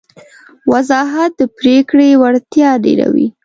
وضاحت 0.71 1.31
د 1.39 1.41
پرېکړې 1.57 2.09
وړتیا 2.21 2.69
ډېروي. 2.83 3.27